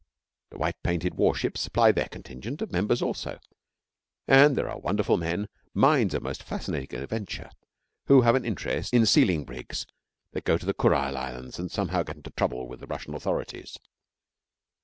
The 0.49 0.57
white 0.57 0.81
painted 0.81 1.13
warships 1.13 1.61
supply 1.61 1.91
their 1.91 2.07
contingent 2.07 2.63
of 2.63 2.71
members 2.71 3.03
also, 3.03 3.37
and 4.27 4.55
there 4.55 4.67
are 4.67 4.79
wonderful 4.79 5.15
men, 5.15 5.47
mines 5.75 6.15
of 6.15 6.23
most 6.23 6.41
fascinating 6.41 6.99
adventure, 6.99 7.51
who 8.07 8.21
have 8.21 8.33
an 8.33 8.43
interest 8.43 8.95
in 8.95 9.05
sealing 9.05 9.43
brigs 9.45 9.85
that 10.31 10.43
go 10.43 10.57
to 10.57 10.65
the 10.65 10.73
Kurile 10.73 11.15
Islands, 11.17 11.59
and 11.59 11.69
somehow 11.71 12.01
get 12.01 12.15
into 12.15 12.31
trouble 12.31 12.67
with 12.67 12.79
the 12.79 12.87
Russian 12.87 13.13
authorities. 13.13 13.77